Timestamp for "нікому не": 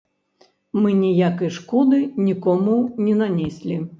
2.29-3.15